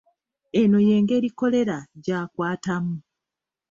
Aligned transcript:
Eno 0.61 0.77
y'engeri 0.87 1.29
Kkolera 1.33 1.77
gy'akwatamu. 2.03 2.95